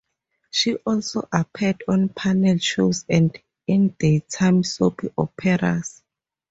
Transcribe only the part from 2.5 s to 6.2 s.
shows and in daytime soap operas.